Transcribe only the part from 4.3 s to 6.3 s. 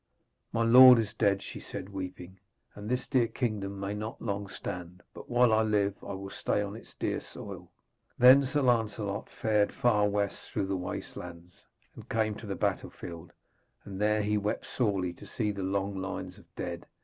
stand, but while I live I